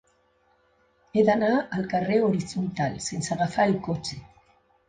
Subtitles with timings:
[1.19, 4.23] He d'anar al carrer Horitzontal sense agafar el cotxe.